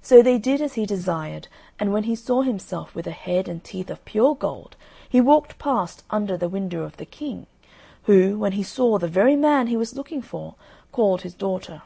So 0.00 0.22
they 0.22 0.38
did 0.38 0.60
as 0.60 0.74
he 0.74 0.86
desired, 0.86 1.46
and 1.78 1.92
when 1.92 2.02
he 2.02 2.16
saw 2.16 2.42
himself 2.42 2.96
with 2.96 3.06
a 3.06 3.12
head 3.12 3.46
and 3.46 3.62
teeth 3.62 3.90
of 3.90 4.04
pure 4.04 4.34
gold 4.34 4.74
he 5.08 5.20
walked 5.20 5.56
past 5.60 6.02
under 6.10 6.36
the 6.36 6.48
window 6.48 6.82
of 6.82 6.96
the 6.96 7.06
King, 7.06 7.46
who, 8.10 8.40
when 8.40 8.54
he 8.54 8.64
saw 8.64 8.98
the 8.98 9.06
very 9.06 9.36
man 9.36 9.68
he 9.68 9.76
was 9.76 9.94
looking 9.94 10.20
for, 10.20 10.56
called 10.90 11.22
his 11.22 11.34
daughter. 11.34 11.82